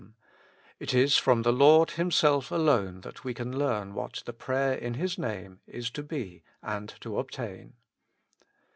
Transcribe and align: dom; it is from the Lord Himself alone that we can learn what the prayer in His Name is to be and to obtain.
dom; 0.03 0.15
it 0.79 0.95
is 0.95 1.17
from 1.17 1.43
the 1.43 1.51
Lord 1.53 1.91
Himself 1.91 2.49
alone 2.49 3.01
that 3.01 3.23
we 3.23 3.35
can 3.35 3.55
learn 3.55 3.93
what 3.93 4.23
the 4.25 4.33
prayer 4.33 4.73
in 4.73 4.95
His 4.95 5.19
Name 5.19 5.59
is 5.67 5.91
to 5.91 6.01
be 6.01 6.41
and 6.63 6.89
to 7.01 7.19
obtain. 7.19 7.73